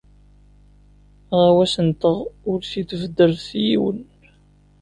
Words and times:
Aɣawas-nteɣ 1.35 2.17
ur 2.49 2.59
t-id-beddret 2.69 3.47
i 3.59 3.61
yiwen. 3.67 3.99